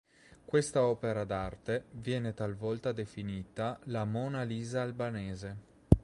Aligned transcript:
Questa 0.45 0.81
opera 0.81 1.25
d'arte 1.25 1.85
viene 1.91 2.33
talvolta 2.33 2.91
definita 2.91 3.77
la 3.83 4.03
Mona 4.03 4.41
Lisa 4.41 4.81
albanese. 4.81 5.57